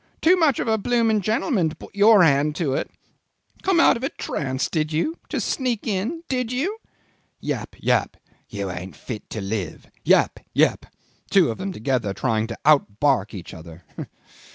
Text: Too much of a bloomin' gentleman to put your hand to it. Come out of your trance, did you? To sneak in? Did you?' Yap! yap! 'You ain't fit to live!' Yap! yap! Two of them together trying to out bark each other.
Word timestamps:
Too 0.19 0.35
much 0.35 0.57
of 0.57 0.67
a 0.67 0.79
bloomin' 0.79 1.21
gentleman 1.21 1.69
to 1.69 1.75
put 1.75 1.93
your 1.93 2.23
hand 2.23 2.55
to 2.55 2.73
it. 2.73 2.89
Come 3.61 3.79
out 3.79 3.95
of 3.95 4.01
your 4.01 4.09
trance, 4.17 4.67
did 4.67 4.91
you? 4.91 5.19
To 5.29 5.39
sneak 5.39 5.85
in? 5.85 6.23
Did 6.27 6.51
you?' 6.51 6.79
Yap! 7.39 7.75
yap! 7.77 8.17
'You 8.49 8.71
ain't 8.71 8.95
fit 8.95 9.29
to 9.29 9.41
live!' 9.41 9.91
Yap! 10.03 10.39
yap! 10.55 10.87
Two 11.29 11.51
of 11.51 11.59
them 11.59 11.71
together 11.71 12.15
trying 12.15 12.47
to 12.47 12.57
out 12.65 12.99
bark 12.99 13.35
each 13.35 13.53
other. 13.53 13.83